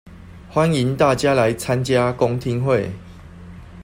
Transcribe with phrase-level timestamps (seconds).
[0.51, 2.89] 歡迎大家來參加公聽會